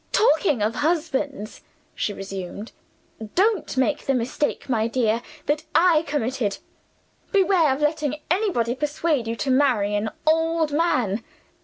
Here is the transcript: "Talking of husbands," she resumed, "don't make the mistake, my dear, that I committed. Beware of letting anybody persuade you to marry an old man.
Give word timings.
"Talking 0.13 0.63
of 0.63 0.73
husbands," 0.73 1.61
she 1.93 2.11
resumed, 2.11 2.71
"don't 3.35 3.77
make 3.77 4.07
the 4.07 4.15
mistake, 4.15 4.67
my 4.67 4.87
dear, 4.87 5.21
that 5.45 5.63
I 5.75 6.01
committed. 6.07 6.57
Beware 7.31 7.71
of 7.71 7.81
letting 7.81 8.15
anybody 8.31 8.73
persuade 8.73 9.27
you 9.27 9.35
to 9.35 9.51
marry 9.51 9.93
an 9.93 10.09
old 10.25 10.71
man. 10.71 11.23